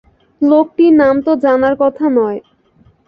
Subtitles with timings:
[0.41, 2.39] লোকটির নাম তো জানার কথা নয়।